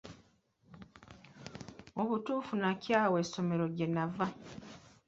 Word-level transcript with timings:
Mu 1.95 2.03
butuufu 2.09 2.51
nnakyawa 2.55 3.17
essomero 3.23 3.65
gye 3.75 3.87
nnava. 3.89 4.25